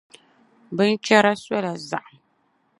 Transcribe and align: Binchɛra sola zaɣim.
Binchɛra 0.75 1.33
sola 1.43 1.73
zaɣim. 1.89 2.19